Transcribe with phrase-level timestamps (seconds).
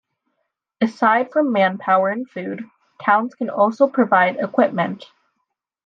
[0.81, 2.65] Aside from manpower and food,
[3.03, 5.05] towns can also provide equipment.